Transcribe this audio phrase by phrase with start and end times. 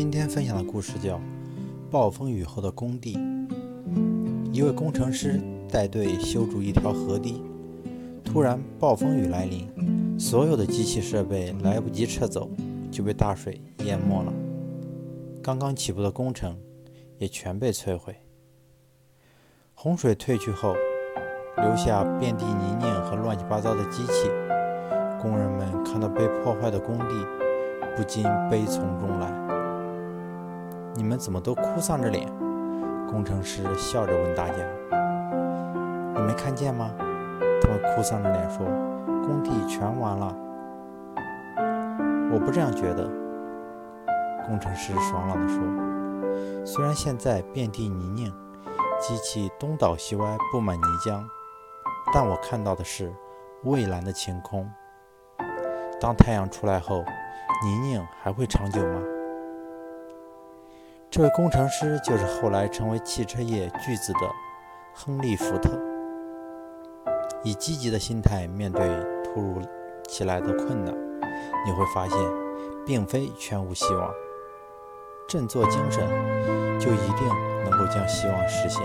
[0.00, 1.16] 今天分享的故事叫
[1.90, 3.18] 《暴风雨后的工地》。
[4.50, 5.38] 一位工程师
[5.70, 7.42] 带队修筑一条河堤，
[8.24, 9.68] 突然暴风雨来临，
[10.18, 12.48] 所有的机器设备来不及撤走，
[12.90, 14.32] 就被大水淹没了。
[15.42, 16.56] 刚刚起步的工程
[17.18, 18.16] 也全被摧毁。
[19.74, 20.74] 洪水退去后，
[21.58, 24.30] 留下遍地泥泞和乱七八糟的机器。
[25.20, 27.14] 工人们看到被破坏的工地，
[27.94, 29.39] 不禁悲从中来。
[30.94, 32.28] 你们怎么都哭丧着脸？
[33.08, 34.54] 工程师笑着问大家
[36.14, 36.90] ：“你没看见吗？”
[37.60, 38.64] 他们哭丧着脸说
[39.26, 40.32] ：“工地全完了。”
[42.32, 43.10] 我不这样觉得。
[44.46, 45.60] 工程师爽朗地说
[46.64, 48.32] ：“虽然现在遍地泥泞，
[49.00, 51.24] 机器东倒西歪，布满泥浆，
[52.12, 53.12] 但我看到的是
[53.64, 54.70] 蔚蓝的晴空。
[56.00, 57.04] 当太阳出来后，
[57.64, 59.00] 泥泞还会长久吗？”
[61.10, 64.20] 这位工程师就是后来成为汽车业巨子的
[64.94, 65.76] 亨利·福特。
[67.42, 68.80] 以积极的心态面对
[69.24, 69.60] 突如
[70.06, 70.94] 其来的困难，
[71.66, 72.16] 你会发现，
[72.86, 74.08] 并非全无希望。
[75.28, 76.06] 振作精神，
[76.78, 77.28] 就一定
[77.64, 78.80] 能够将希望实现。